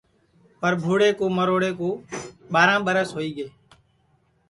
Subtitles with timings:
[0.61, 1.69] پربھوڑے کُو مروڑے
[2.51, 3.47] ٻاراں ٻرس ہوئی گے